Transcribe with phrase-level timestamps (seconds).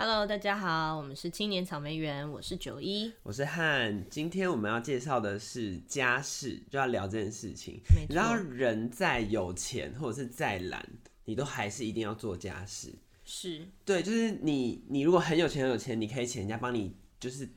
[0.00, 4.06] Hello，大家好，我们是青年草莓园，我是九一，我是汉。
[4.08, 7.80] 今天我们要介绍的是家事，就要聊这件事情。
[7.92, 8.08] 没错。
[8.08, 10.88] 你知道人再有钱或者是再懒，
[11.24, 12.94] 你都还是一定要做家事。
[13.24, 17.48] 是，对，就是你，你如果很有钱很有钱，你可以请人家帮你，就是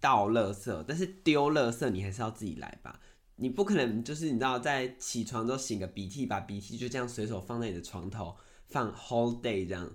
[0.00, 2.98] 倒垃圾，但是丢垃圾你还是要自己来吧。
[3.36, 8.34] 你不可能就是你知道，在起床之后擤个鼻涕，把鼻涕就这样随手放在你的床头
[8.66, 9.88] 放 whole day 这样，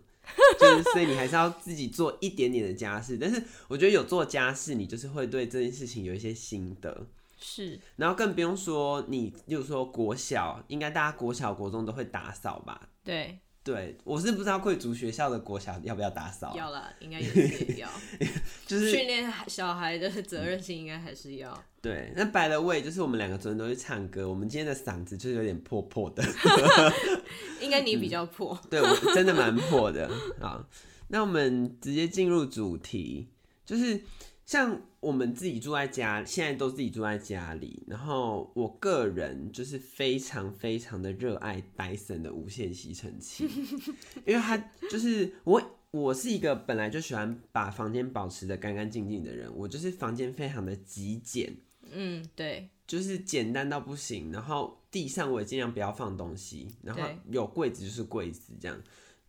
[0.59, 3.17] 就是所以你还是要自己做一点点的家事。
[3.20, 7.07] 但是我觉得有做家事，你就是会对这件事情有一些心得。
[7.39, 12.89] 是，然后更不用说你，就是说国小，应该大家国小国中都会打扫吧？
[13.03, 13.39] 对。
[13.63, 16.55] 对，我是不知道贵族学校的国小要不要打扫。
[16.57, 17.88] 要啦，应该也是要，
[18.65, 21.63] 就是训练小孩的责任心，应该还是要。
[21.81, 26.23] 对，那 by the way，就是我们两个昨天都去唱歌，我们今天的嗓子就是有点破破的。
[27.61, 28.59] 应该你比较破。
[28.63, 30.09] 嗯、对，我真的蛮破的。
[30.39, 30.67] 啊，
[31.09, 33.30] 那我们直接进入主题，
[33.66, 34.02] 就是。
[34.45, 37.84] 像我们自己住在家，现在都自己住在家里。
[37.88, 43.48] 然后我个人就是非常非常的热爱 Dyson 的无线吸尘器，
[44.25, 44.58] 因为它
[44.89, 45.61] 就是我，
[45.92, 49.50] 我是一个本来就喜欢把房间保持的干干净净的人。
[49.56, 51.55] 我就是房间非常的极简，
[51.92, 54.31] 嗯，对，就是简单到不行。
[54.31, 58.78] 然后地上我也尽量不要放东西，然后有柜子就是柜子这样。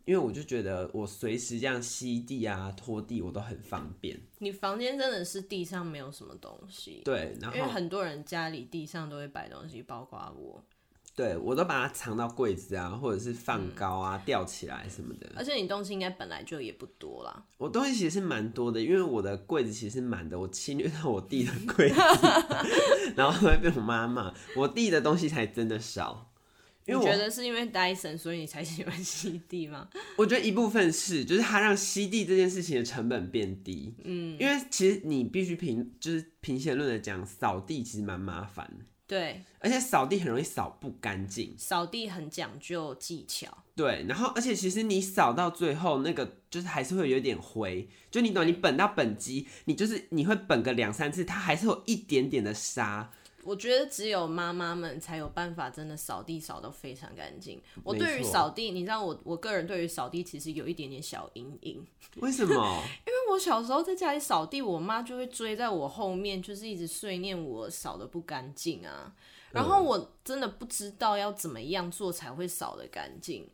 [0.05, 4.19] 因为我就觉得我随时这样吸地啊、拖地，我都很方便。
[4.39, 10.61] 你房间真的是地上没有什么东西，对，然后因为很多人家里地上都会摆东西，包括我，
[11.15, 15.31] 对我都把它藏到柜子啊，或者是放高啊、嗯、吊起来什么的。
[15.37, 17.45] 而且你东西应该本来就也不多啦。
[17.57, 21.95] 我东西其实是蛮多的，因为我的柜子其实是满的，我侵略到我弟的 柜子，
[23.15, 24.33] 然后会被我妈骂。
[24.57, 26.32] 我弟的东西才真的少。
[26.85, 29.87] 因为我觉得是因为 Dyson，所以你才喜欢 吸地吗？
[30.17, 33.93] 我觉得一部分是，就是它让吸地这件事情的成本变低。
[34.03, 38.69] 嗯，因为其实你必须平就是平心而论的讲，扫地其实蛮麻烦。
[39.05, 41.53] 对，而且扫地很容易扫不干净。
[41.57, 43.63] 扫地很讲究技巧。
[43.75, 53.11] 对，然后而且其实你扫到最后那个就是还是会有点灰，就你懂，你本到本机，你就是你会本个两三次，它还是有一点点的沙。
[53.43, 57.61] 我觉得只有妈妈们才有办法真的扫地扫得非常干净。
[57.83, 61.85] 我对于扫地，你知道我我个人对于扫地其实有一点点小阴影。
[62.21, 62.53] 为什么？
[63.05, 69.13] 因为我小时候在家里扫地，我妈就会追在我后面，就是一直碎念我扫得不干净啊。
[69.51, 73.47] 然后我真的不知道要怎么样做才会扫得干净，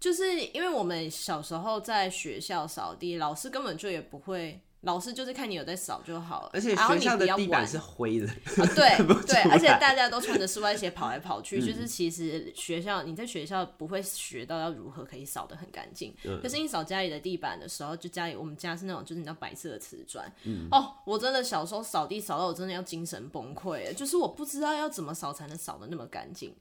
[0.00, 4.60] 就是因为我们小时候在学校扫地，老师根本就也不会。
[4.86, 26.54] 老师就是看你有在扫就好了，而且学校的地板是灰的，啊、对 对，而且大家都穿着室外鞋跑来跑去，嗯，就是其实学校你在学校不会学到要如何可以扫得很干净，嗯，可是你扫家里的地板的时候，就家里我们家是那种就是你知道白色的瓷砖，嗯，哦，我真的小时候扫地扫到我真的要精神崩溃，就是我不知道要怎么扫才能扫得那么干净。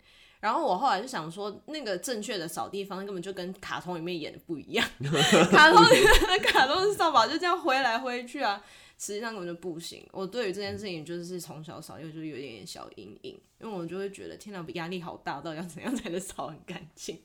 [0.45, 4.87] 然后我后来就想说，那个正确的扫地方式根本就跟卡通里面演的不一样。
[5.49, 8.63] 卡通里面的卡通是扫把就这样挥来挥去啊，
[8.99, 10.07] 实际上根本就不行。
[10.11, 17.19] 我对于这件事情就是从小扫又就有点点小阴影，因为我就会觉得天哪，压力好大，到底要怎样才能扫很干净？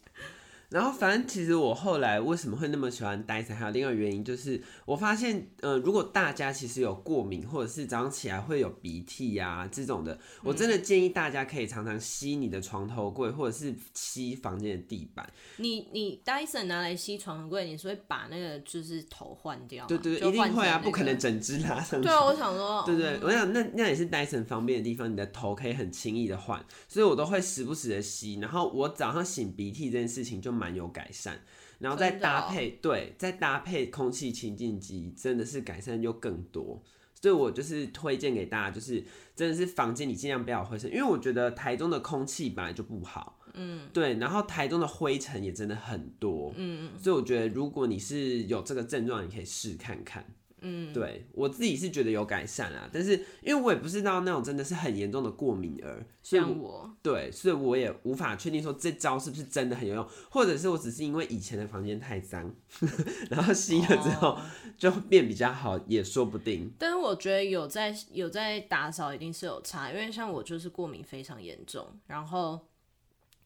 [0.70, 15.28] 然后，反正其实我后来为什么会那么喜欢 Dyson，还有另外一个原因就是，我发现，呃，如果大家其实有过敏，或者是早上起来会有鼻涕呀、啊、这种的，我真的建议大家可以常常吸你的床头柜，或者是吸房间的地板。
[15.56, 19.84] 你你 Dyson 拿来吸床头柜，你是会把那个就是头换掉？
[19.88, 22.06] 对对对，一定会啊，不可能整只拿上去。
[22.06, 28.38] 对啊，我想说，对对，我想那那也是 Dyson 方便的地方，你的头可以很轻易的换，所以我都会时不时的吸。
[28.40, 31.38] 然后我早上擤鼻涕这件事情就蛮有改善，
[31.78, 36.82] 然后再搭配、哦、对，再搭配空气清净机，真的是改善又更多。
[37.22, 39.02] 所以我就是推荐给大家，就是
[39.34, 50.24] 真的是房间里尽量不要灰尘，因为我觉得台中的空气本来就不好，嗯，对，然后台中的灰尘也真的很多，嗯，所以我觉得如果你是有这个症状，你可以试看看。
[50.60, 53.12] 嗯，对我自己是觉得有改善啦，但是
[53.42, 62.54] 因为我也不是到那种真的是很严重的过敏儿，像我，对，所以我也无法确定说这招是不是真的很有用，或者是我只是因为以前的房间太脏，
[63.30, 64.38] 然后吸了之后
[64.76, 66.70] 就变比较好，也说不定。
[66.78, 72.60] 但是我觉得有在有在打扫一定是有差，因为像我就是过敏非常严重，然后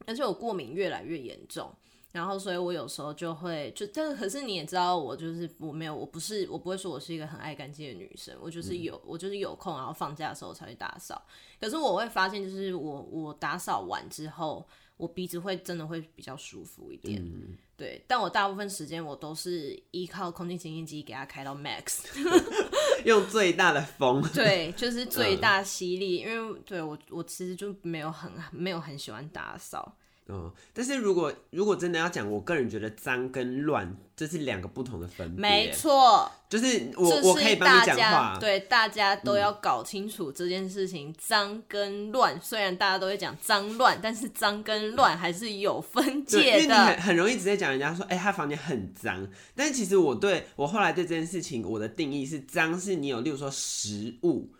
[0.07, 1.73] 而且我过敏越来越严重。
[2.15, 11.21] 然后，所以我有时候就会就，但是可是你也知道，我就是我没有，我不是，我不会说我是一个很爱干净的女生，我就是有，嗯、我就是有空，然后放假的时候才会打扫。
[11.61, 14.65] 可是我会发现，就是我我打扫完之后，
[14.97, 17.21] 我鼻子会真的会比较舒服一点。
[17.21, 22.05] 嗯、对，但我大部分时间我都是依靠空气清新机给它开到 max，
[23.05, 24.23] 用最大的风。
[24.33, 29.97] 对，就是最大吸力，嗯、因为对我我其实就没有很没有很喜欢打扫。
[30.27, 35.43] 嗯，但是如果如果真的要讲，我个人觉得脏跟乱这是两个不同的分别。
[35.43, 46.45] 没错，就是我是我可以帮你讲话，对，大家都要搞清楚这件事情，脏、嗯、跟乱，虽然大家都会讲脏乱，但是脏跟乱还是有分界的。
[46.45, 54.51] 因为你很很容易直接讲人家说，哎、欸，他房间很脏，但是其实我对我后来对这件事情，我的定义是脏是你有，例如说食物。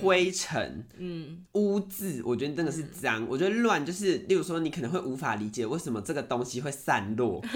[0.00, 3.22] 灰尘、嗯，污渍，我觉得真的是脏。
[3.22, 7.42] 嗯、我觉得乱就是，例如说，你可能会无法理解为什么这个东西会散落，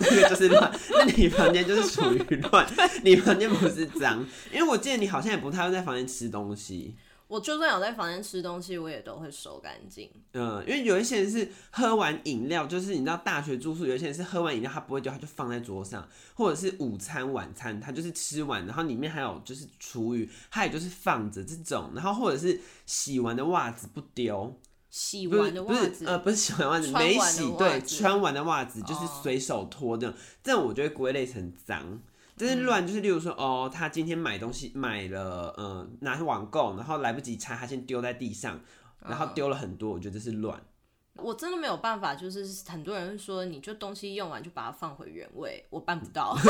[0.00, 0.72] 这个就是乱。
[0.90, 2.66] 那你房间就是属于乱，
[3.04, 6.94] 你房间不是脏，因为我记得你好像也不太会在房间吃东西。
[7.30, 10.10] 我就算有在房间吃东西，我也都会收干净。
[10.32, 24.60] 嗯，因为有一些人是喝完饮料，就是你知道大学住宿，有一些人是喝完饮料他不会丢，他就放在桌上，或者是午餐、晚餐他就是吃完，然后里面还有就是厨余，他也就是放着这种，然后或者是洗完的袜子不丢，
[24.90, 32.02] 洗完的袜子呃不是洗完袜子没洗，对，穿完的袜子就是随手脱的，哦、这种我就会归类成脏。
[32.40, 38.58] 但是乱就是，例如说，哦，他今天买东西买了，嗯，拿去网购，然后来不及拆，他先丢在地上，
[39.00, 40.58] 然后丢了很多，我觉得这是乱。
[41.16, 46.34] 我真的没有办法，就是很多人说，你就东西用完就把它放回原位，我办不到。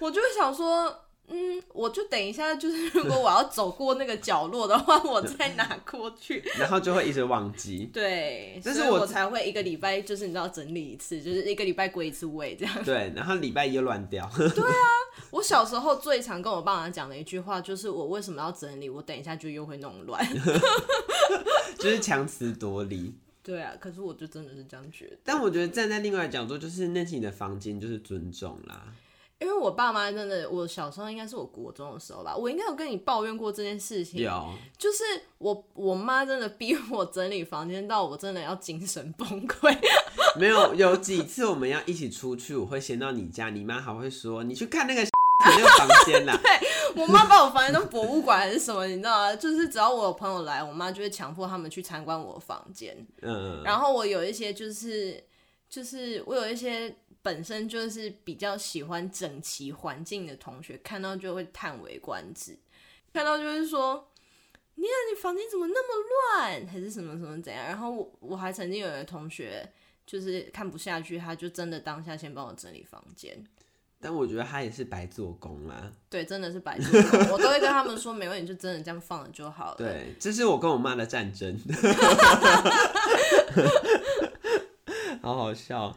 [0.00, 1.05] 我就会想说。
[1.28, 7.88] 嗯，我就等一下，就是 如果我要走过那个角落的话， 我再拿过去，然后就会一直忘记。
[7.92, 12.74] 对，但是我，我才会一个礼拜，就是你知道整理一次，就是一个礼拜归一次位这样。
[12.84, 14.30] 对，然后礼拜一又乱掉。
[14.36, 14.86] 对啊，
[15.30, 18.88] 我小时候最常跟我爸妈讲的一句话就是：我为什么要整理？
[18.88, 20.24] 我等一下就又会弄乱。
[21.78, 23.14] 就是强词夺理。
[23.42, 25.16] 对啊，可是我就真的是这样觉得。
[25.24, 28.92] 但我觉得站在另外的角度，就是那是你的房间，就是尊重啦。
[29.38, 34.22] 因为我爸妈真的，我小时候应该是我国中的时候吧，我应该有跟你抱怨过这件事情。
[34.22, 35.04] 有，就是
[35.36, 39.76] 我我妈真的逼我整理房间，到我真的要精神崩溃。
[40.40, 45.02] 没有，有几次我们要一起出去，我会先到你家，你妈还会说你去看那个
[45.44, 46.34] 那个房间啦。
[46.42, 49.36] 对，我妈把我房间当博物馆还是什么，你知道吗？
[49.36, 53.06] 就是只要我有朋友来，我妈就会强迫他们去参观我的房间。
[53.20, 55.22] 嗯，然后我有一些就是
[55.68, 56.96] 就是我有一些。
[57.26, 62.56] 本身就是比较喜欢整齐环境的同学，看到就会叹为观止，
[63.12, 64.12] 看到就是说，
[64.76, 65.88] 你看你房间怎么那么
[66.38, 67.66] 乱，还是什么什么怎样？
[67.66, 69.68] 然后我我还曾经有一个同学，
[70.06, 73.36] 就是看不下去，他就真的当下先帮我整理房间。
[74.00, 75.92] 但我觉得他也是白做工啦。
[76.08, 77.18] 对，真的是白做工。
[77.32, 79.76] 我都会跟他们说，没问题，就真的这样放了就好了。
[79.76, 81.58] 对，这是我跟我妈的战争
[85.20, 85.96] 好好笑。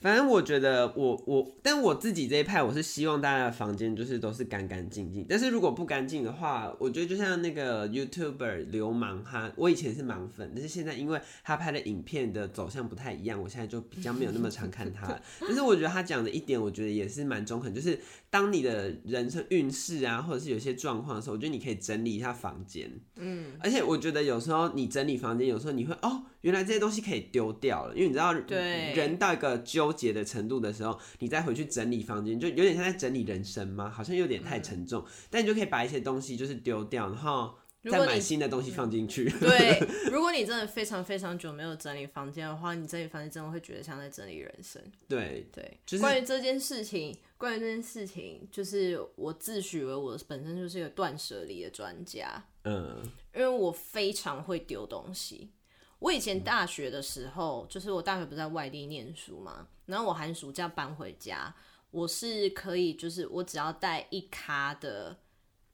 [0.00, 5.26] 反正我觉得我我，但我自己这一派，我是希望大家的房间就是都是干干净净。
[5.28, 15.14] 但是如果不干净的话，我觉得就像那个 YouTuber 流氓哈，我以前是盲粉，但是现在因为他拍的影片的走向不太一样，我现在就比较没有那么常看他。
[15.40, 18.00] 但是我觉得他讲的一点，我觉得也是蛮中肯，就是
[18.30, 22.90] 当你的人生运势啊，或者是有些状况的时候，我觉得你可以整理一下房间。
[23.16, 26.22] 嗯，而且我觉得有时候你整理房间，有时候你会哦。
[26.42, 33.90] 原来这些东西可以丢掉了，因为你知道，人到一个纠结的程度的时候，你再回去整理房间，就有点像在整理人生吗？
[33.90, 37.54] 好像有点太沉重，嗯、但你就可以把一些东西就是丢掉，然后
[37.90, 39.28] 再买新的东西放进去。
[39.38, 39.78] 对，
[40.10, 44.82] 如果你真的非常非常久没有整理房间的话，你整理房间真的会觉得像在整理人生。
[45.08, 52.42] 对对，就是关于这件事情，关于这件事情，就是我自诩为我本身就是一个断舍离的专家。
[52.64, 53.02] 嗯，
[53.34, 55.50] 因为我非常会丢东西。
[56.00, 61.54] 我以前大学的时候，就是我大学不是在外地念书嘛，然后我寒暑假搬回家，
[61.92, 65.16] 我是可以，就是我只要带一卡的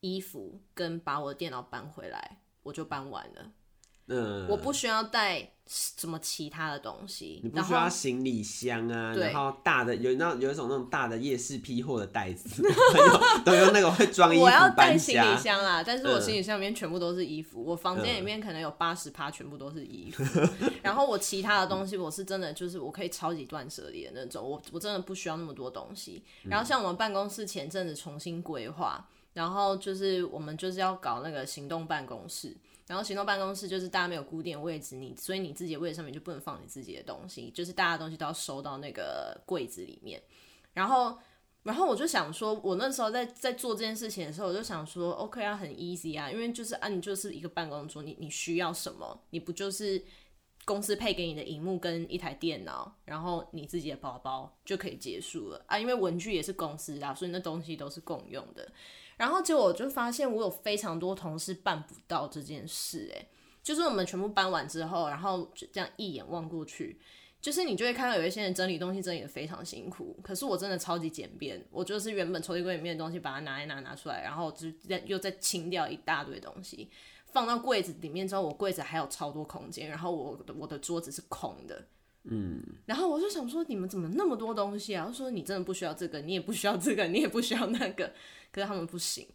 [0.00, 3.52] 衣服，跟把我的电脑搬回来，我就搬完了。
[4.08, 7.40] 嗯，我不需要带什么其他的东西。
[7.42, 12.62] 你不需要行李箱啊，然后大的有那有一种那种大的夜市批货的袋子，
[13.44, 14.44] 都用那个会装衣服。
[14.44, 17.62] 我要带行李箱啊，但是我行李箱里面全部都是衣服。
[17.62, 20.22] 我房间里面可能有八十趴全部都是衣服，
[20.82, 26.22] 然后我其他的东西我是真的就是我可以超级断舍离的那种，我我真的不需要那么多东西。
[26.44, 32.56] 然后像我们办公室前阵子重新规划，然后就是我们就是要搞那个行动办公室。
[32.86, 40.22] 然后行动办公室就是大家没有固定位置，你所以你自己的位置上面就不能放你自己的东西，就是大家的东西都要收到那个柜子里面。
[40.72, 41.18] 然后，
[41.64, 50.00] 然后我就想说，我那时候在在做这件事情的时候，我就想说，OK 啊，很 easy 啊，因为就是啊，你就是一个办公桌，你你需要什么，你不就是
[50.64, 55.78] 公司配给你的荧幕跟一台电脑，然后你自己的包包就可以结束了啊。
[55.78, 58.70] 因为文具也是公司的，所以那东西都是共用的。
[59.16, 63.26] 然后结果我就发现，我有非常多同事办不到这件事，哎，
[63.62, 67.00] 就是我们全部搬完之后，然后就这样一眼望过去，
[67.40, 76.90] 就是你就会看到有一些人整理东西整理的非常辛苦，可是我真的超级简便，我就是原本抽屉柜里面的东西，把它拿一拿拿出来，然后就再又再清掉一大堆东西。
[77.32, 81.86] 放到柜子里面之后，我柜子还有超多空间，然后我的我的桌子是空的，
[82.28, 85.06] 嗯，然后我就想说，你们怎么那么多东西啊？
[85.06, 88.12] 我说你真的不需要这个，你也不需要这个，你也不需要那个，
[88.50, 89.26] 可是他们不行。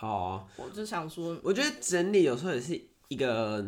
[0.00, 3.64] 哦，我就想说，我觉得整理有时候也是一个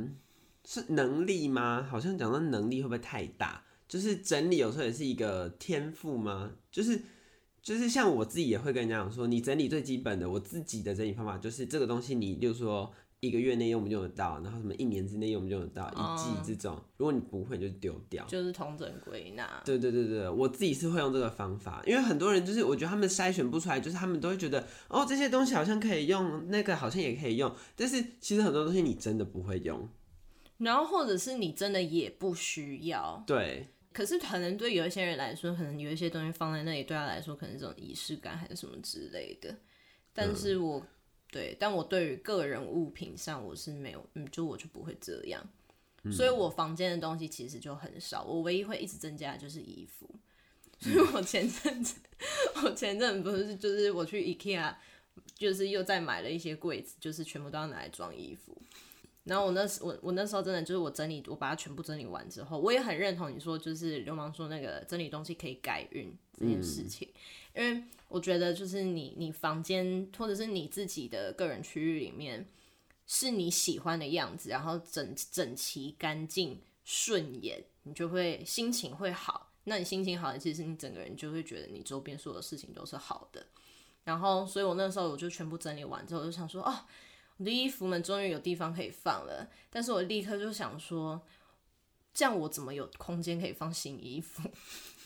[0.65, 1.87] 是能力吗？
[1.89, 3.63] 好像讲到能力会不会太大？
[3.87, 6.51] 就是整理有时候也是一个天赋吗？
[6.73, 7.01] 就是
[7.63, 12.93] 就是像我自己也会跟人家讲说，你整理最基本的，我自己的整理方法就是这个东西，你就是说。
[13.21, 19.63] 一个月内用不用得到，然后什么一年之内用不用得到，一季这种，嗯、如果你不会就丢掉，就是统整归纳。
[19.65, 29.89] 对对对对，我自己是会用这个方法，因为很多人就是我觉得他们筛选不出来，就是他们都会觉得哦，这些东西好像可以用，那个好像也可以用，但是其实很多东西你真的不会用，
[30.59, 33.25] 然后或者是你真的也不需要。
[33.27, 39.57] 对，可是可能对有一些人来说，可能有一些东西放在那里对他来说，可能是这种仪式感还是什么之类的，
[40.13, 40.79] 但是我。
[40.81, 40.87] 嗯
[41.37, 45.47] 对，但我对于个人物品上我是没有，嗯，就我就不会这样，
[46.03, 50.09] 嗯、所以我房间的东西其实就很少，我唯一会一直增加的就是衣服，
[50.81, 52.01] 所以我前阵子，
[52.65, 54.75] 我前阵子不是就是我去 IKEA，
[55.35, 58.57] 就是又再买了一些柜子，就是全部都要拿来装衣服，
[59.25, 67.07] 然后我那时我我那时候真的就是我整理，我把它全部整理完之后，我也很认同你说就是流氓说那个整理东西可以改运这件事情。
[67.13, 67.21] 嗯
[67.57, 72.47] 因为我觉得，就是你你房间或者是你自己的个人区域里面，
[73.07, 79.53] 是你喜欢的样子，然后整整齐、干净、顺眼，你就会心情会好。
[79.65, 83.45] 那你心情好，其实你整个人就会觉得你周边所有的事情都是好的。
[84.05, 86.87] 然后，所以我那时候我就全部整理完之后，我就想说，哦，
[87.39, 89.51] 我的衣服们终于有地方可以放了。
[89.69, 91.21] 但是我立刻就想说，
[92.15, 94.49] 这样我怎么有空间可以放新衣服？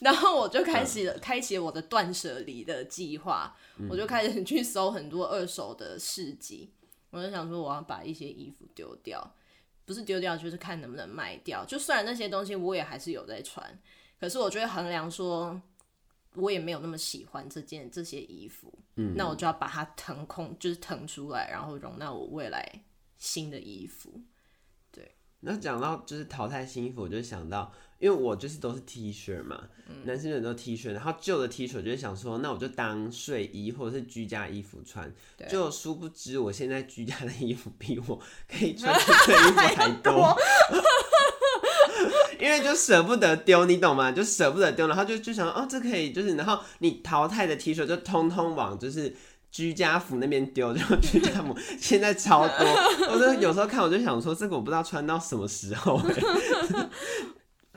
[0.00, 3.56] 然后我就开始开启我的断舍离的计划。
[3.76, 6.70] 嗯、我就开始去搜很多二手的市集。
[7.10, 9.34] 我就想说，我要把一些衣服丢掉，
[9.84, 11.64] 不是丢掉，就是看能不能卖掉。
[11.64, 13.78] 就虽然那些东西我也还是有在穿，
[14.20, 15.60] 可是我就会衡量说，
[16.34, 18.72] 我也没有那么喜欢这件这些衣服。
[18.94, 22.64] 嗯，那我就要把它腾空，就是腾出来，然后容纳我未来
[23.18, 24.20] 新的衣服。
[25.42, 25.52] 对。
[25.52, 27.72] 那讲到就是淘汰新衣服，我就想到。
[27.98, 38.18] 因为我就是都是 T 恤嘛，嗯、男生很多 T 恤，然后旧的 T 恤就是想说，那我就当睡衣或者是居家衣服穿，对就殊不知我现在居家的衣服比我
[38.48, 40.38] 可以穿的 衣服还多，多
[42.40, 44.10] 因为就舍不得丢，你懂吗？
[44.10, 49.14] 就舍不得丢，然后就就想哦，这可以就是，然后你淘汰的 T 恤就通通往就是
[49.50, 52.66] 居家服那边丢，就居家服 现在超多，
[53.12, 56.88] 我就有时候看我就想说，这个我不知道穿到什么时候哎。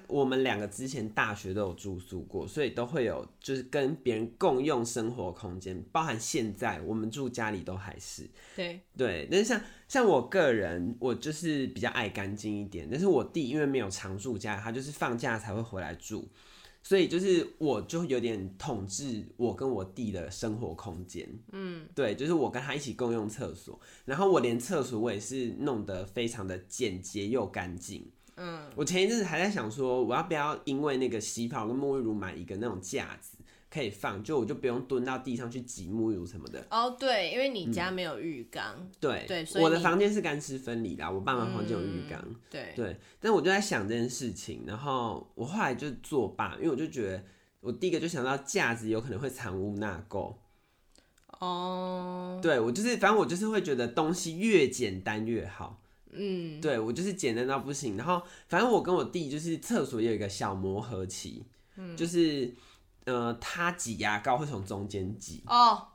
[0.07, 8.29] 我们两个之前大学都有住宿过，所以都会有就是跟别人共用生活空间，包含现在我们住家里都还是。
[8.55, 12.87] 对对，但是像像我个人，我就是比较爱干净一点。
[12.91, 16.29] 但是我弟因为没有常住家，他就是放假才会回来住，
[16.83, 21.27] 所以就是我就有点统治我跟我弟的生活空间。
[21.53, 28.05] 嗯，对，就是我跟他一起共用厕所，然后我连厕所我也是弄得非常的简洁又干净。
[28.35, 33.37] 嗯，我前一阵子还在想说，我要不要因为那个洗发跟沐浴乳买一个那种架子
[33.73, 36.63] 可以放，就我就不用蹲到地上去挤沐浴乳什么的。
[36.69, 38.75] 哦，对，因为你家没有浴缸。
[38.77, 42.21] 嗯、对对，所以我的房间是干湿分离的，我爸妈房间有浴缸。
[42.23, 47.23] 嗯、对对，但我就在想这件事情，然后我后来就作罢，因为我就觉得，
[47.61, 50.35] 我第一个就想到架子有可能会藏污纳垢。
[51.39, 55.81] 哦，对我就是，反正我就是会觉得东西越简单越好。
[56.11, 61.43] 嗯，对我就是简单到不行，然后反正我跟我弟就是厕所也有一个小磨合期，
[61.75, 62.53] 嗯，就是
[63.05, 65.43] 呃，他挤牙膏会从中间挤。
[65.47, 65.87] 哦，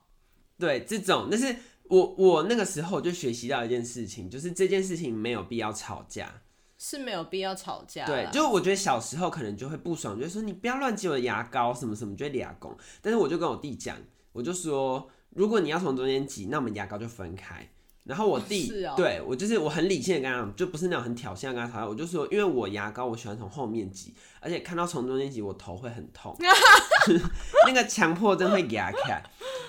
[0.58, 6.42] 对，这种，但是我我那个时候就学习到一件事情，就是这件事情没有必要吵架，
[6.78, 13.96] 是没有必要吵架，对，就我觉得小时候可能就会不爽，就是说你不要乱挤我的牙膏什么什么，就会俩拱，但是我就跟我弟讲，
[14.32, 17.68] 我就说如果你要从中间挤，那我们牙膏就分开。
[18.08, 26.34] 然后我弟，对我就是我很理性的跟他讲，就不是那种很挑衅跟他吵架，我就说，因为我牙膏我喜欢从后面挤，而且看到从中间挤我头会很痛，
[27.68, 29.22] 那个强迫症会压开。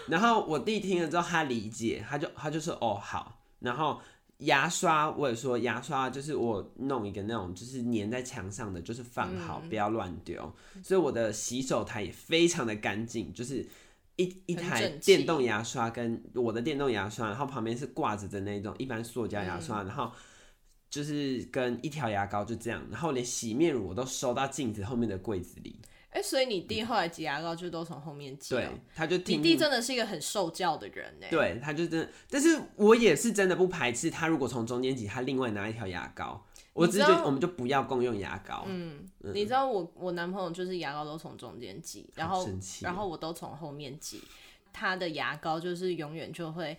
[0.08, 4.00] 然后我弟听了之后他理解，他就他就说哦好，然后
[4.38, 10.50] 牙刷，我也说牙刷就是我弄一个那种就是粘在墙上的，就是放好，嗯、不要乱丢。
[10.82, 13.68] 所以我的洗手台也非常的干净，就是
[14.20, 20.12] 一一台电动牙刷跟我的电动牙刷，然后旁边是挂着的那种一般塑胶牙刷，嗯、然后
[20.90, 25.80] 就是跟一条牙膏就这样，然后连洗面乳我都收到镜子后面的柜子里。
[26.12, 28.58] 哎、欸，所以你弟后来挤牙膏就都从后面挤、喔。
[28.58, 29.40] 对，他就听。
[29.40, 31.28] 你弟真的是一个很受教的人呢。
[31.30, 36.44] 对，他就真的，但是我也是真的不排斥他如果从中间挤，他另外拿一条牙膏。
[36.74, 38.64] 我只是觉得我们就不要共用牙膏。
[38.68, 42.48] 嗯，嗯，你知道我我男朋友就是牙膏都从中间挤，然后
[42.82, 44.24] 然后我都从后面挤，
[44.72, 46.78] 他的牙膏就是永远就会。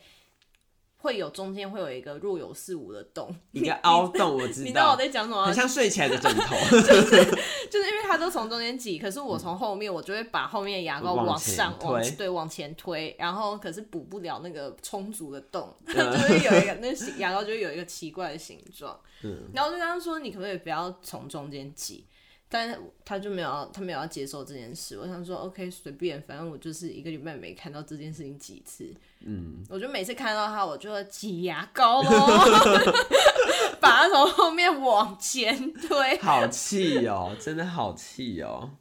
[1.00, 4.64] 会有中间会有一个若有似无的洞，一个凹洞，我知道。
[4.64, 5.46] 你知道我在讲什么？
[5.46, 6.56] 很像睡起来的枕头。
[6.70, 7.24] 就是
[7.70, 18.98] 就是因为它都从中间挤，可是我从后面，我就会把后面的牙膏往上往，往对往前推，然后可是补不了那个充足的洞，嗯、 就会有一个那牙膏就会有一个奇怪的形状。
[19.22, 22.06] 嗯，然后就跟他说，你可不可以不要从中间挤？
[22.52, 24.98] 但是他就没有要，他没有要接受这件事。
[24.98, 28.92] 我想说，OK，随便，反正我就是一个礼拜没看到这件事情几次。
[29.20, 32.10] 嗯，我就每次看到他，我就会挤牙膏咯，
[33.80, 36.18] 把他从后面往前推。
[36.18, 38.72] 好气哦，真的好气哦。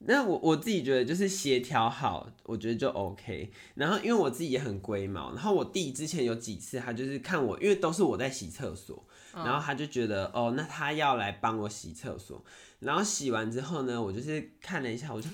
[0.00, 3.50] 那我我自己觉得就是协调好，我觉得就 OK。
[3.76, 9.02] 然后因为我自己也很龟毛，然后我弟之前有几次他就是看我，因为都是我在洗厕所，
[9.44, 12.42] 然后他就觉得哦，那他要来帮我洗厕所。
[12.78, 15.28] 然后洗完之后呢，我就是看了一下，我就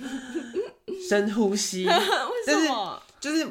[1.09, 1.87] 深呼吸。
[1.89, 1.93] 为
[2.47, 3.03] 什么？
[3.21, 3.47] 就是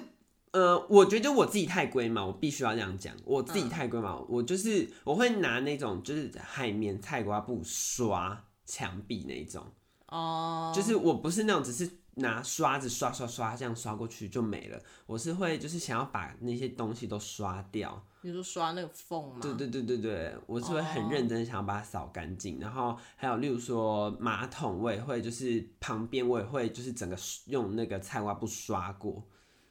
[0.51, 9.65] 呃，我觉得我自己太龟毛，我必须要这样讲，我自己太龟毛，我就是我会拿那种就是海绵菜瓜布刷墙壁那种。
[10.07, 10.73] 哦。
[10.75, 18.05] 就是我不是那种只是拿刷子刷刷刷这样刷过去就没了，我是会就是想要把那些东西都刷掉。
[18.23, 19.39] 你说刷那个缝吗？
[19.41, 22.63] 对对对对对，我是会很认真想要把它扫干净，oh.
[22.63, 29.27] 然后还有例如说马桶，我也会就是旁边我也会就是整个用那个菜瓜布刷过。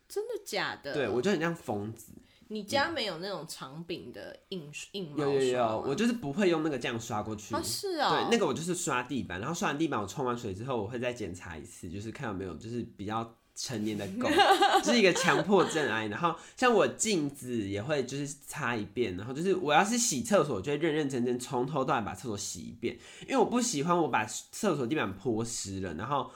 [0.09, 0.93] 真的假的？
[0.93, 2.13] 对，我就很像疯子。
[2.51, 7.55] 你家没有那种长柄的硬硬有有有，我就是不会用那个这样刷过去。
[7.55, 8.11] 啊，是啊。
[8.11, 13.35] 对，那个我就是刷地板，然后刷完地板我冲完水之后，我会再检查一次，就是看有没有就是比较。
[13.57, 14.27] 成年的狗，
[14.83, 16.07] 这是一个强迫症癌。
[16.07, 22.97] 然后像我镜子也会就是擦一遍，然后就是我要是洗厕所，我就会认认真真从头到尾把厕所洗一遍，
[23.29, 26.31] 因为我不喜欢我把厕所地板泼湿了，然后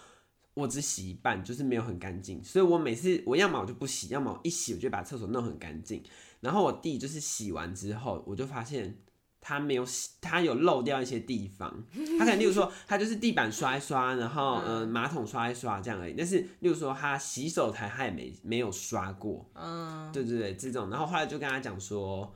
[0.55, 2.43] 我只洗一半，就是没有很干净。
[2.43, 6.03] 所以我每次我要么我就不洗，要么我一洗我就把厕所弄很干净。
[6.41, 8.99] 然后我弟就是洗完之后，我就发现。
[9.47, 11.71] 他没有洗，他有漏掉一些地方。
[12.19, 16.15] 他可能，例如说，他就是地板刷一刷，然后嗯，马桶刷一刷这样而已。
[16.17, 19.47] 但是，例如说，他洗手台他也没没有刷过。
[19.53, 20.89] 嗯，对对对，这种。
[20.89, 22.35] 然后后来就跟他讲说，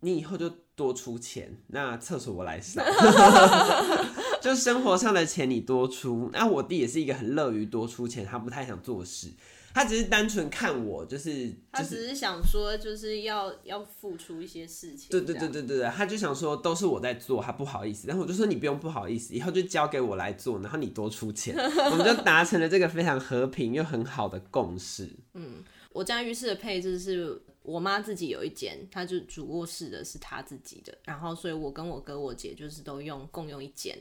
[0.00, 2.82] 你以后就多出钱，那厕所我来扫。
[4.42, 6.28] 就生活上的钱你多出。
[6.32, 9.28] 那我弟也是一个很乐于多出钱，他不太想做事。
[9.74, 15.08] 他只是单纯看我，就是、就是、他只是想说，就是要要付出一些事情。
[15.08, 18.06] 对对对对对，他就想说都是我在做，他不好意思。
[18.06, 21.56] 然后我就说你不用不好意思，以后就交给我来做，然后你多出钱，
[21.90, 25.08] 我们就达成了这个非常和平又很好的共识。
[25.32, 33.98] 嗯，我家浴室的配置是我妈自己有一间，她就主卧室的是她自己的，然后所以我跟我哥我姐就是都用共用一间，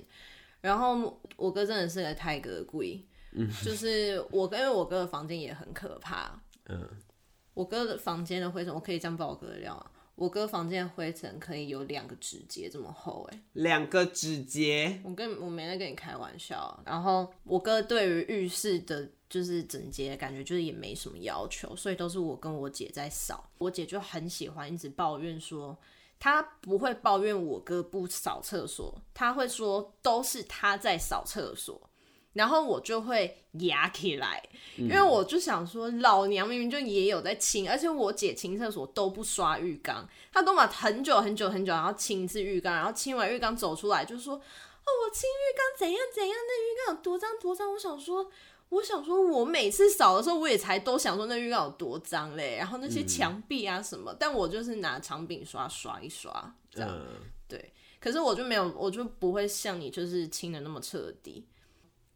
[0.61, 3.05] 然后我哥真的是个泰格贵。
[3.33, 6.37] 嗯，就是我跟，因为我哥的房间也很可怕。
[6.65, 6.85] 嗯，
[7.53, 9.91] 我哥的房间的灰尘，我可以这样爆我哥的料啊！
[10.15, 15.01] 我哥房间的灰尘可以有两个指节这么厚，欸，哎，两个指节。
[15.03, 16.79] 我跟我没在跟你开玩笑。
[16.85, 23.49] 然后我哥对于浴室的，就是整洁的感觉，就是也没什么要求，所以都是我跟我姐在扫。
[23.57, 25.75] 我姐就很喜欢一直抱怨说，
[26.19, 31.89] 她不会抱怨我哥不扫厕所，她会说都是他在扫厕所。
[32.33, 34.41] 然后我就会压起来，
[34.77, 47.73] 因为我就想说，老娘明明就也有在清，而且我姐清厕所都不刷浴缸，她都把很久很久很久，然后清一次浴缸，然后清完浴缸走出来就说，哦，我清浴缸怎样怎样，那浴缸有多脏多脏。
[47.73, 48.31] 我想说，
[48.69, 57.73] 我想说，我每次扫的时候，我也才都想说那浴缸有多脏嘞，然后那些墙壁啊什么，嗯、但我就是拿长柄刷刷一刷，这样、嗯、对。
[57.99, 61.45] 可是我就没有，我就不会像你，就是清的那么彻底。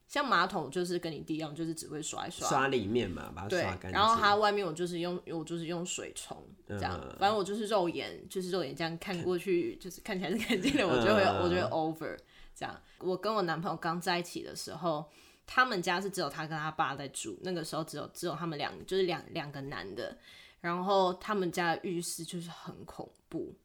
[0.08, 3.91] 像马桶就是跟你弟一样，就是只会刷一刷，刷里面嘛，把它刷干净。
[3.91, 6.38] 然后它外面我就是用，我就是用水冲
[6.68, 7.00] 这样。
[7.04, 12.18] 嗯、反正我就是肉眼，就是肉眼这样看过去，就是看起来是干净的，我就会，嗯、我就会 over
[12.56, 12.80] 这样。
[13.00, 15.06] 我跟我男朋友刚在一起的时候，
[15.48, 20.18] 他们家是只有他跟他爸在住，那个时候只有只有他们两，就是两两个男的。
[20.62, 23.56] 然后他们家的浴室就是很恐怖。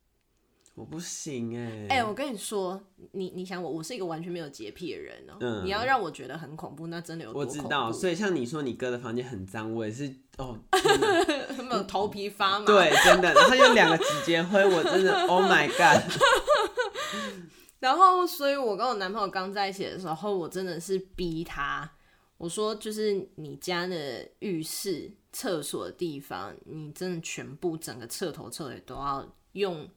[0.81, 1.87] 我不行哎、欸。
[1.89, 2.81] 哎、欸，我跟你说，
[3.13, 5.37] 你你想我，我是一个完全没有洁癖的人哦、喔。
[5.41, 5.65] 嗯。
[5.65, 7.59] 你要让我觉得很恐怖，那真的有多恐怖？
[7.59, 10.59] 我知道，所以像你说你哥的房间很脏，我也是哦，
[11.69, 12.65] 没有头皮发麻。
[12.65, 13.33] 对，真的。
[13.35, 16.03] 然后有两个指节灰，我真的 Oh my God。
[17.79, 21.91] 然后，所以我跟我男朋友刚在一起的时候，我真的是逼他，
[22.37, 29.89] 我说就是你家的浴室、厕所的地方，你真的全部整个彻头彻尾都要用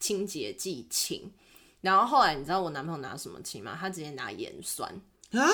[0.00, 1.30] 清洁剂清。
[1.82, 3.76] 然后后来你知道我男朋友拿什么清吗？
[3.78, 4.90] 他直接拿盐酸
[5.30, 5.48] 啊，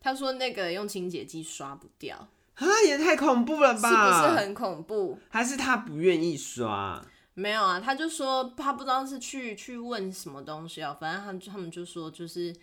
[0.00, 3.88] 他说那个用清洁剂刷不掉啊，也太恐怖了吧？
[3.88, 5.18] 是不是很恐怖？
[5.28, 7.04] 还是他不愿意刷？
[7.34, 12.54] 没有啊，他就说他不知道是去去问什么东西啊，反正他他们就说就是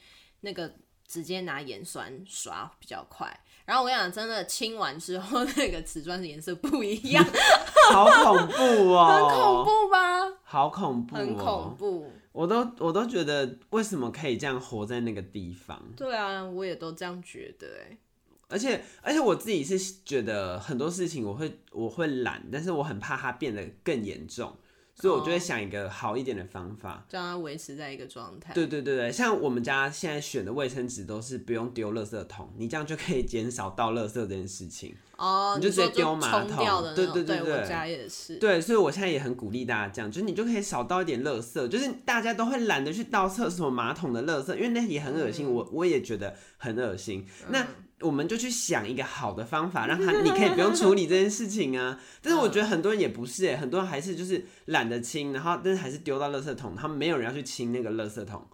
[0.42, 0.74] 那个
[1.06, 3.38] 直接拿盐酸刷比较快。
[3.66, 7.24] 然后我跟你讲，真的清完之后 那个瓷砖的颜色不一样，
[7.92, 10.32] 好恐怖哦，很恐怖吧？
[10.44, 12.12] 好恐怖哦，很恐怖。
[12.32, 15.80] 我都我都觉得为什么可以这样活在那个地方？
[15.96, 17.98] 对啊，我也都这样觉得哎。
[18.50, 24.56] 而且而且我自己是觉得很多事情我会我会懒，但是我很怕它变得更严重。
[24.96, 28.54] 所以，我就会想一个好一点的方法，让它维持在一个状态。
[28.54, 34.96] 对对对对，像我们家现在选的卫生纸都是不用丢垃圾桶，你这样就可以减少倒垃圾这件事情。
[35.18, 36.94] 哦，你就直接丢马桶。
[36.96, 38.36] 对对对对，我家也是。
[38.38, 47.26] 对，所以我现在也很鼓励大家这样，就是你就可以少倒一点垃圾，就是大家都会懒得去倒厕所马桶的垃圾，因为那也很恶心，我我也觉得很恶心。
[47.50, 47.66] 那
[48.04, 52.00] 我们就去想一个好的方法，让他你可以不用处理这件事情啊。
[52.22, 58.46] 但是我觉得很多人也不是哎、欸，很多人还是就是懒得清，然后但是还是丢到垃圾桶，他们没有人要去清那个垃圾桶。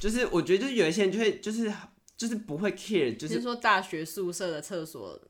[0.00, 1.72] 就是我觉得就是有一些人就会就是
[2.16, 5.20] 就是不会 care，就是说大学宿舍的厕所，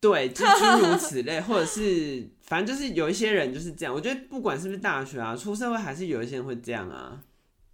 [0.00, 3.94] 对，就诸如此类，或者是反正就是有一些人就是这样。
[3.94, 7.20] 我觉得不管是不是大学啊，出社会还是有一些人会这样啊。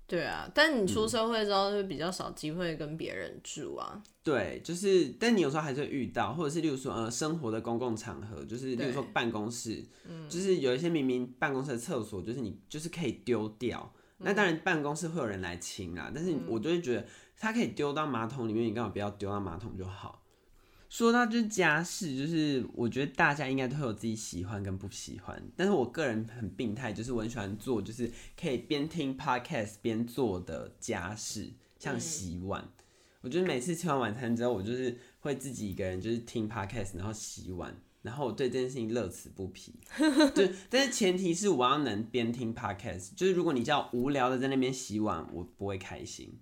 [0.08, 3.92] 对啊，但你出社会之后就比较少机会跟别人住啊。
[3.94, 17.06] 嗯、对，就是，但你有时候还是会遇到，或者是例如说，呃，生活的公共场合，就是例如说办公室，嗯，就是有一些明明办公室的厕所，就是你就是可以丢掉，嗯、那当然办公室会有人来清啊，但是我就会觉得
[17.38, 20.22] 它可以丢到马桶里面，你干嘛不要丢到马桶就好。
[20.88, 32.62] 说到就是家事，就是我觉得大家应该都会有自己喜欢跟不喜欢，但是我个人很病态，就是我很喜欢做，就是可以边听 podcast 边做的家事，像洗碗。
[32.62, 32.85] 嗯、
[33.20, 39.74] 我觉得每次吃完晚餐之后，我就是会自己一个人就是听 podcast，然后洗碗，然后我对这件事情乐此不疲。
[40.35, 46.38] 对，但是前提是我要能边听 podcast，就是如果你叫无聊的在那边洗碗，我不会开心。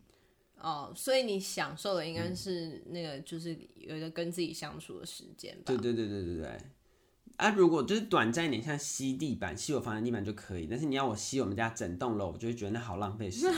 [0.66, 5.62] 哦，所以你享受的应该是那个，就是有一个跟自己相处的时间吧？
[5.66, 6.58] 对对对对对对。
[7.36, 10.66] 啊，如果就是短暂一点，像吸地板、吸我房间地板就可以。
[10.66, 13.52] 但是你要我吸我们家整栋楼，我就会觉得那好浪费时间。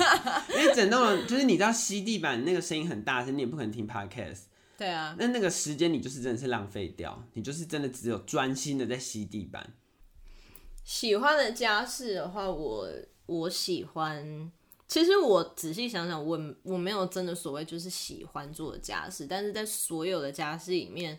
[0.58, 4.44] 因为整栋楼就是你知道吸地板那个声音很大声，你也不可能听 podcast。
[4.78, 5.14] 对啊。
[5.18, 9.74] 那那个时间你就是真的是浪费掉，你就是真的只有专心的在吸地板。
[10.82, 12.88] 喜欢的家事的话，我
[13.26, 14.50] 我喜欢。
[14.86, 21.18] 其实我仔细想想，我我没有真的所谓就是喜欢做的家事，但是在所有的家事里面，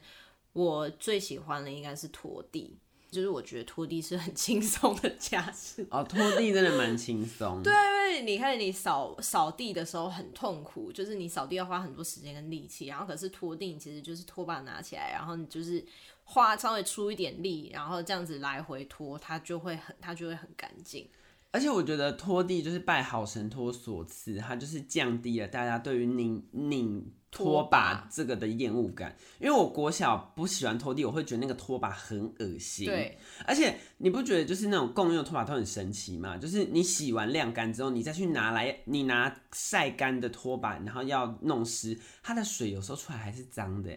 [0.54, 2.78] 我最喜欢的应该是拖地。
[3.12, 5.88] 就是我觉得拖地是很 轻松的家事。
[5.90, 7.64] 哦，拖地真的蛮轻松。
[7.64, 15.86] 对，因为你看你扫扫地的时候很痛苦，就是你扫地要花很多时间跟力气，然后可是拖地其实就是拖把拿起来，然后你就是
[16.26, 21.08] 花稍微出一点力，然后这样子来回拖，它就会很它就会很干净。
[21.56, 29.16] 而且我觉得拖地就是拜好神拖所赐，它就是降低了大家对于拧拧拖把这个的厌恶感。
[29.40, 32.86] 因为我国小不喜欢拖地，我会觉得那个拖把很恶心。
[32.88, 36.38] 对，而且你不觉得就是那种共用拖把都很神奇吗？
[36.38, 43.90] 就是你洗完晾干之后，你再去拿来，你拿晒干的拖把，然后要弄湿，它的水有时候出来还是脏的。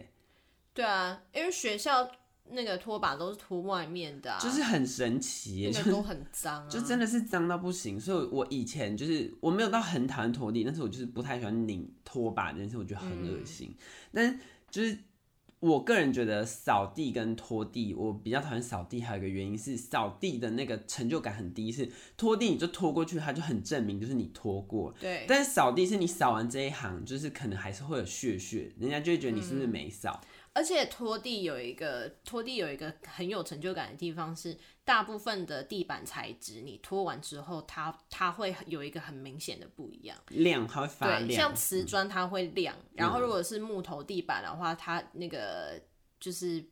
[0.73, 2.09] 对啊，因为学校。
[2.51, 7.99] 那个拖把都是拖外面的，啊，就是很神奇，那个都很脏，啊，就真的是脏到不行。
[7.99, 13.69] 所以，我以前就是我没有到很讨厌拖地，但是我就是不太喜欢拧拖把这件事，我觉得很恶心。
[13.69, 13.77] 嗯、
[14.13, 14.97] 但就是
[15.59, 24.93] 我个人觉得扫地跟拖地，我比较讨厌扫地，还有一个原因是扫地的那个成就感很低，是拖地你就拖过去，它就很证明就是你拖过。
[24.99, 30.19] 对，但是扫地是你扫完这一行，就是可能还是会有屑屑，人家就会觉得你是不是没扫。
[30.23, 41.27] 嗯而且拖地有一个拖地有一个很有成就感的地方是，大部分的地板材质，你拖完之后它，它它会有一个很明显的不一样，亮，它会发亮。
[41.27, 45.79] 对，像瓷砖它会亮，嗯、然后如果是木头地板的话，它那个
[46.19, 46.63] 就是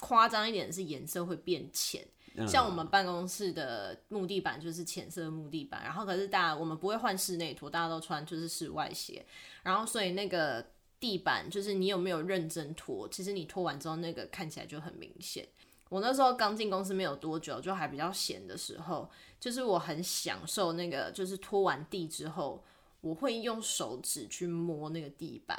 [0.00, 2.06] 夸张一点是颜色会变浅。
[2.46, 9.26] 像我们办公室的木地板就是浅色木地板，然后可是大家我们不会换室内拖，大家都穿就是室外鞋，
[9.64, 10.64] 然后所以那个
[11.00, 15.46] 地板就是你有没有认真拖，其实你拖完之后那个看起来就很明显。
[15.88, 19.08] 我那时候刚进公司没有多久，就还比较闲的时候，
[19.40, 22.62] 就是我很享受那个，就是拖完地之后，
[23.00, 25.58] 我会用手指去摸那个地板。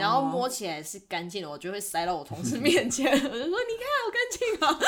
[0.00, 4.78] 然后摸起来是干净的，我就会塞到我同事面前， 我就说：“你看，好干净啊！”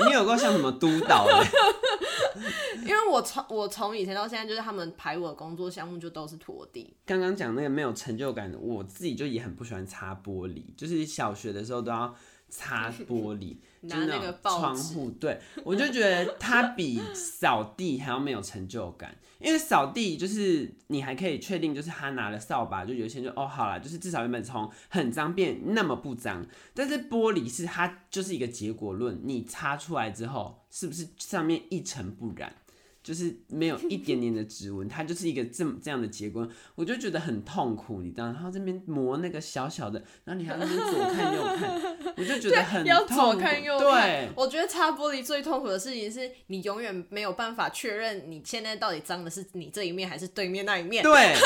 [0.08, 1.44] 你有过像什么督导的？
[2.82, 6.94] 因为我从我从以前到现在，就是他们排我的工作项目就都是拖地。
[7.06, 12.14] 刚刚讲那个没有成就感，我自己就也很不喜欢擦玻璃，就是小学的时候都要
[12.48, 13.56] 擦 玻璃。
[13.86, 32.56] 拿那个窗户，对，我就觉得它比扫地还要没有成就感，因为扫地就是你还可以确定，就是他拿了扫把，就有些人就哦好了，就是至少原本从很脏变那么不脏，但是玻璃是它就是一个结果论，你擦出来之后是不是上面一尘不染？
[33.04, 38.24] 就是没有一点点的指纹，它就是一个这么这样的结果，我就觉得很痛苦，你知道？
[38.24, 42.88] 然后这边磨那个小小的，然后你还在那边左看右看，我就觉得很痛苦。
[42.88, 43.88] 要左看右看。
[43.90, 51.04] 对，我觉得擦玻璃最痛苦的事情是你永远没有办法确认你现在到底脏的是你这一面还是对面那一面。
[51.04, 51.36] 对，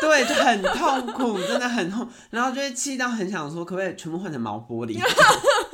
[0.00, 5.00] 对，就很痛苦，真的很痛，然后就会气到很想说，可不可以全部换成毛玻璃？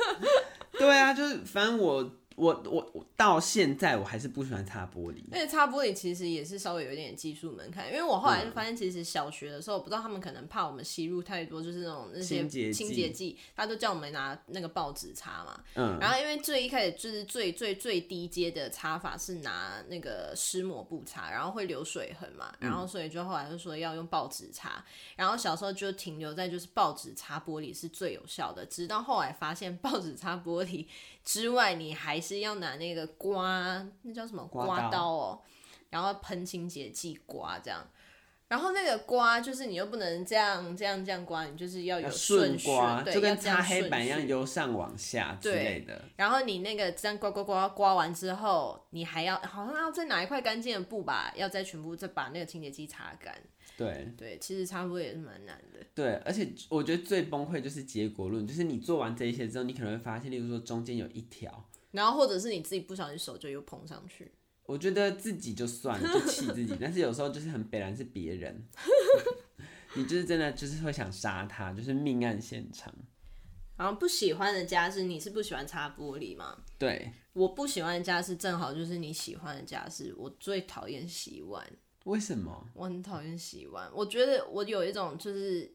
[0.78, 2.12] 对啊，就是反正我。
[2.38, 15.60] 我我我到现在我还是不喜欢擦玻璃，而且擦玻璃其实也是稍微有一点技术门槛，因为我后来就发现，其实小学的时候，我不知道他们可能怕我们吸入太多，就是那种那些清洁剂，他都叫我们拿那个报纸擦嘛。
[15.74, 15.98] 嗯。
[15.98, 24.84] 然后因为最一开始就是最最最低阶的擦法是拿那个湿抹布擦，然后会留水痕嘛，然后所以就后来就说要用报纸擦，
[25.16, 30.86] 然后小时候就停留在就是报纸擦玻璃是最有效的，直到后来发现报纸擦玻璃。
[31.24, 35.42] 之外，你还是要拿那个刮，那叫什么刮刀哦，
[35.90, 37.86] 然后喷清洁剂刮这样，
[38.48, 46.02] 然后那个刮就是你又不能这样这样这样刮，你就是要有顺刮，就跟擦黑板一样，由上往下之类的。
[46.16, 53.34] 然后你那个这样刮刮刮刮完之后，你还要好像要再拿一块干净的布吧，要再全部再把那个清洁剂擦干。
[53.76, 55.78] 对对，其实差不多也是蛮难的。
[55.94, 64.30] 对，而且我觉得最崩溃就是结果论，就是你做完这一些之后，你可能会发现，例如说中间有一条，然后或者是你自己不小心手就又碰上去。
[64.64, 68.66] 我觉得自己就算了，就气自己， 但是有时候就是很北然是别人，
[69.96, 72.94] 你就是真的就是会想杀他，就是命案现场。
[73.78, 76.58] 然后不喜欢的家是，你是不喜欢擦玻璃吗？
[76.76, 81.64] 对，我不喜欢的家是正好就是你喜欢的家是，我最讨厌洗碗。
[82.04, 82.66] 为什么？
[82.74, 83.88] 我很讨厌洗碗。
[83.94, 85.72] 我觉得我有一种就是，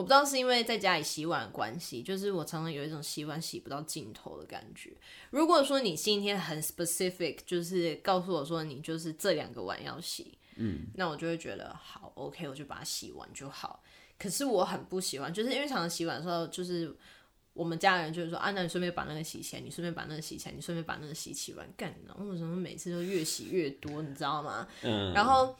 [0.00, 4.90] 我不知道是因为在家里洗碗的关系，就是我常常有一种洗碗洗不到尽头的感觉。
[5.28, 13.82] 如果说你今天很 specific，就是告诉我说你就是这两个碗要洗，嗯，那我就会觉得好，OK，我就把它洗完就好。
[14.18, 16.96] 可是我很不喜欢，就是因为常常洗碗的时候，就是。
[17.52, 22.14] 我们家人就是说啊，那你顺便把那个洗起来，你顺便把那个洗起来，你顺便把那个洗起来，干呢？
[22.20, 24.66] 为什么每次都越洗越多，你知道吗？
[24.82, 25.12] 嗯。
[25.12, 25.54] 然后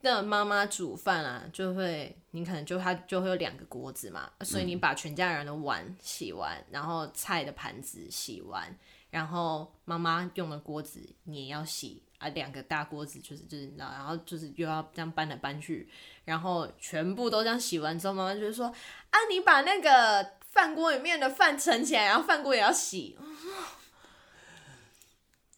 [0.00, 8.76] 那妈妈煮饭啊，就会你可能就她就会有两个锅子嘛，所以你把全家人的碗洗完，然后菜的盘子洗完，
[9.10, 15.88] 然后妈妈用的锅子你也要洗啊，两个大锅子就是就是你知道，然后就是又要这样搬来搬去，
[16.24, 20.40] 然后全部都这样洗完之后，妈妈就是说啊，你把那个。
[20.50, 23.16] 饭锅里面的饭盛起来，然后饭锅也要洗，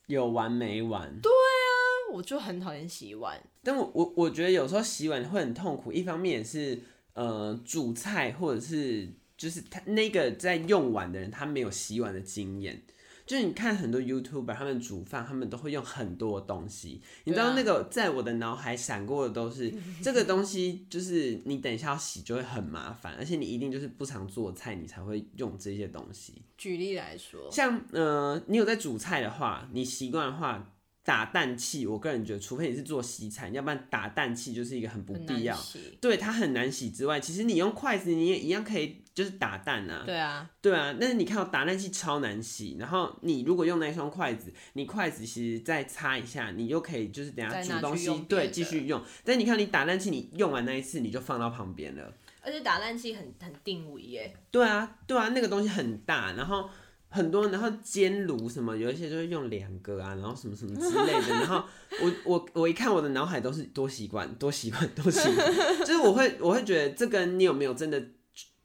[0.04, 1.18] 有完没完？
[1.22, 3.42] 对啊，我就很讨厌洗碗。
[3.64, 6.80] 但我我我觉得有时候洗碗会很痛苦，一方面也是
[7.14, 12.82] 呃煮菜或者是就是他那个在用碗的人他没有洗碗的经验。
[13.24, 17.00] 就是你看很多 YouTuber 他们煮饭，他们都会用很多东西。
[17.22, 19.72] 你知道那个在我的脑海闪过的都是
[20.02, 26.42] 这个东西，就是你等一下要洗就会很麻烦，而且你一定就是不常做菜，你才会用这些东西。
[26.58, 30.71] 举例来说，像呃，你有在煮菜的话，你习惯的话。
[31.04, 35.58] 打蛋器，我个人觉得，除非你是做西餐，要不然打蛋器就是一个很不必要。
[36.00, 40.04] 对，它很难洗之外，其实你用筷子你也一样可以，就是打蛋啊。
[40.06, 40.96] 对啊，对啊。
[41.00, 49.02] 但是你看到打蛋器超难洗，然后你如果用那一双筷子，你筷子其实再擦一下，你又可以就是等下煮东西，对，继续用。
[49.24, 52.14] 但你看你打蛋器，你用完那一次你就放到旁边了。
[52.44, 54.32] 而且打蛋器很很定位耶。
[54.52, 56.70] 对啊，对啊，那个东西很大，然后。
[57.12, 61.28] 很多，然后煎炉什么，有一些就是用两个啊，然后什么什么之类的。
[61.28, 61.62] 然后
[62.02, 65.54] 我我我一看，我的脑海都是多习惯，多习惯，多习惯。
[65.84, 68.02] 就是我会我会觉得，这跟你有没有真的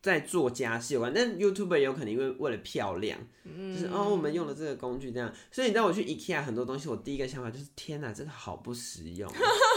[0.07, 9.29] 在做家事有关，但 YouTuber 也有可能因为为了漂亮，嗯、就是哦，我们用了这个工具这样，所以你知道我去 IKEA 很多东西，我第一个想法就是天哪，这个好不实用，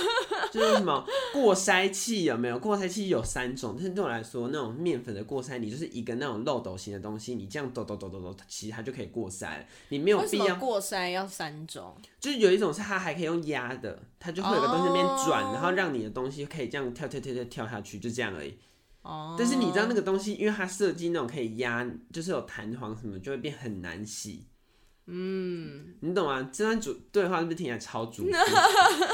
[0.52, 2.58] 就是什么过筛器有没有？
[2.60, 18.56] 过筛器有三种，但是对我来说，那种面粉的过筛，你就是一个那种漏斗型的东西，你这样抖抖抖抖抖，其实它就可以过筛了，你没有必要过筛要三种，就是有一种是它还可以用压的，它就会有个东西那边转，哦、然后让你的东西可以这样跳跳跳跳跳下去，就这样而已。
[19.02, 24.46] 哦，但是你知道那个东西，因为它设计那种可以压，就是有弹簧什么，就会变很难洗。
[25.06, 26.50] 嗯，你懂吗？
[26.52, 28.30] 这段主对话是不是听起来超主妇？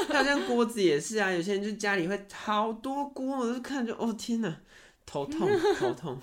[0.09, 4.57] 它好像锅子也是啊，有些人就家里会好多锅，我就看就哦天哪，
[5.05, 6.19] 头痛 头痛。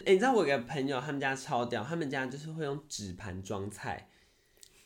[0.00, 4.08] 哎、欸，你知道我有个朋友，他们家超屌，他们家就是会用纸盘装菜，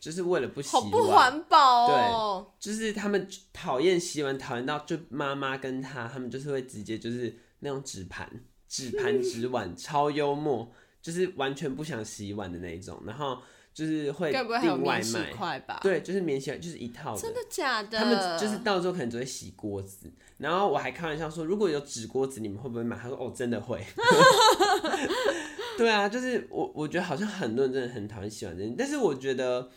[0.00, 2.52] 就是为了不洗碗，好不环保哦。
[2.60, 7.38] 对，就是他们讨厌洗碗，讨厌到就妈妈跟他，他们就是会直接就是。
[7.60, 8.28] 那种纸盘、
[8.68, 13.38] 纸盘、纸碗，超幽默，就是完全不想洗碗的那一种，然后
[13.72, 17.20] 就是会订外卖，对，就是免洗，就是一套的。
[17.20, 17.98] 真的假的？
[17.98, 22.96] 他们就是到时候可能只会洗锅子，然后我还开玩笑说，如果有纸锅子，你们会不会买？
[22.96, 23.84] 他说哦，真的会。
[25.78, 29.70] 对啊，就是我我觉得好像很多人真的很讨厌洗碗这件事，但是我觉得，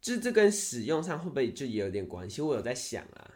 [0.00, 2.40] 就是这跟使用上会不会就也有点关系？
[2.40, 3.29] 我有在想啊。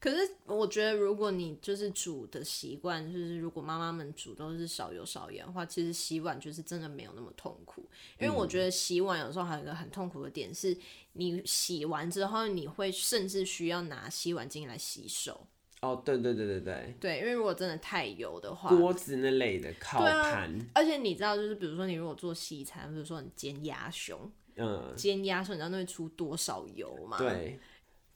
[0.00, 7.84] 可是我觉得，如果你就是煮的习惯，就是如果妈妈们煮都是少油少盐的话，其实洗碗就是真的没有那么痛苦。
[8.20, 10.76] 因为我觉得洗碗有时候还有一个很痛苦的点是，
[11.14, 15.46] 你洗完之后你会甚至需要拿洗碗巾来洗手。
[15.80, 16.96] 哦，对对对对对。
[17.00, 27.18] 对，因为如果真的太油的话，锅子那类的烤盘，啊，而且你知道，就是比如说你如果做西餐，比如说你煎鸭胸，嗯，煎鸭胸，你知道那会出多少油吗？
[27.18, 27.58] 对。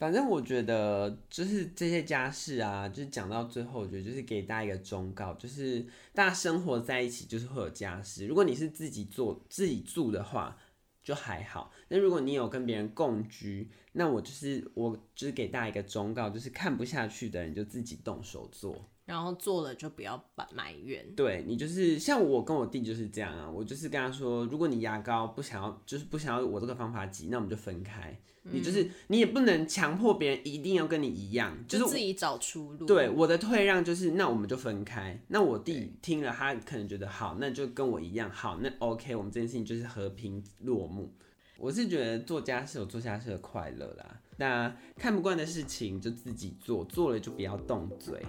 [0.03, 8.27] 反正我觉得就是这些家事啊，就是讲到最后，我觉得就是给大家一个忠告，就是大家生活在一起就是会有家事。
[8.27, 10.59] 如果你是自己做自己住的话，
[11.05, 11.71] 就还好。
[11.87, 20.23] 那如果你有跟别人共居，那我就是我就是给大家一个忠告，就是看不下去的人就自己动手做，然后做了就不要
[20.55, 21.05] 埋怨。
[21.15, 28.19] 对，你就是像我跟我弟就是这样啊，我就是跟他说，如果你牙膏不想要，就是不想要我这个方法挤，那我们就分开。
[28.45, 32.85] 你就是你也不能强迫别人一定要跟你一样，就是自己找出路。
[32.87, 35.17] 对，我的退让就是，那我们就分开。
[35.29, 41.15] 那我弟听了，他可能觉得好，那就跟我一样好，那 OK，我们这件事情就是和平落幕。
[41.57, 44.21] 我是觉得做家事有做家事的快乐啦。
[44.39, 48.21] 那看不惯的事情就自己做，做了就不要动嘴，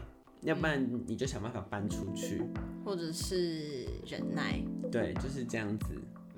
[0.43, 2.41] 要不然你就想办法搬出去，
[2.83, 4.61] 或者是忍耐。
[4.91, 5.95] 对，就是这样子。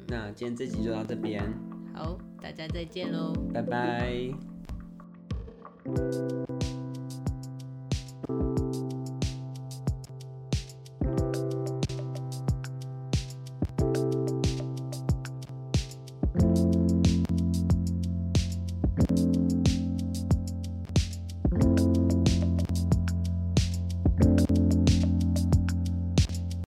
[0.08, 1.42] 那今天这集就到这边。
[1.94, 4.32] 好，大家再见喽，拜拜。